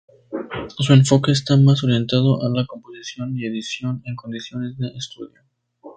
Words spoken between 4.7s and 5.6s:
de estudio.